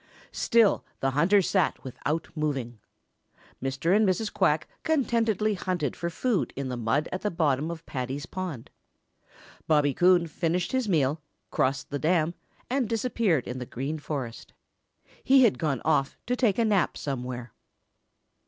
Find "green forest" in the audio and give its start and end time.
13.67-14.53